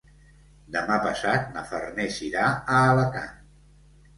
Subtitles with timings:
[0.75, 3.37] Demà passat na Farners irà a Alacant.